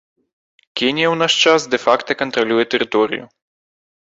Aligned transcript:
Кенія 0.79 1.07
ў 1.09 1.15
наш 1.21 1.33
час 1.43 1.67
дэ-факта 1.75 2.11
кантралюе 2.23 2.65
тэрыторыю. 2.73 3.25